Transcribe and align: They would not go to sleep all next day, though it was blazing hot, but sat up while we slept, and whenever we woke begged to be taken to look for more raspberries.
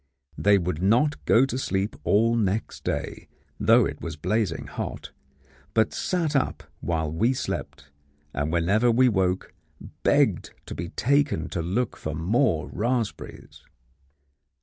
They 0.35 0.57
would 0.57 0.81
not 0.81 1.23
go 1.25 1.45
to 1.45 1.59
sleep 1.59 1.95
all 2.03 2.35
next 2.35 2.83
day, 2.83 3.27
though 3.59 3.85
it 3.85 4.01
was 4.01 4.17
blazing 4.17 4.65
hot, 4.65 5.11
but 5.75 5.93
sat 5.93 6.35
up 6.35 6.63
while 6.79 7.11
we 7.11 7.33
slept, 7.33 7.91
and 8.33 8.51
whenever 8.51 8.89
we 8.89 9.07
woke 9.09 9.53
begged 10.01 10.55
to 10.65 10.73
be 10.73 10.89
taken 10.89 11.49
to 11.49 11.61
look 11.61 11.95
for 11.95 12.15
more 12.15 12.67
raspberries. 12.73 13.61